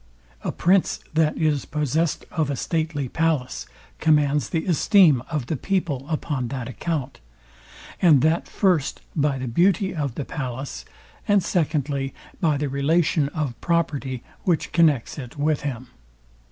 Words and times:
A 0.43 0.51
prince, 0.51 0.99
that 1.13 1.37
is 1.37 1.65
possessed 1.65 2.25
of 2.31 2.49
a 2.49 2.55
stately 2.55 3.07
palace, 3.07 3.67
commands 3.99 4.49
the 4.49 4.65
esteem 4.65 5.21
of 5.29 5.45
the 5.45 5.55
people 5.55 6.09
upon 6.09 6.47
that 6.47 6.67
account; 6.67 7.19
and 8.01 8.23
that 8.23 8.47
first, 8.47 9.01
by 9.15 9.37
the 9.37 9.47
beauty 9.47 9.93
of 9.93 10.15
the 10.15 10.25
palace, 10.25 10.85
and 11.27 11.43
secondly, 11.43 12.15
by 12.39 12.57
the 12.57 12.67
relation 12.67 13.29
of 13.29 13.61
property, 13.61 14.23
which 14.41 14.71
connects 14.71 15.19
it 15.19 15.37
with 15.37 15.61
him. 15.61 15.89